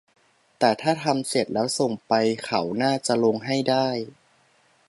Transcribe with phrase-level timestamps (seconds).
[0.59, 2.13] แต่ถ้าทำเสร็จแล้วส่งไป
[2.45, 3.87] เขาน่าจะลงให้ได้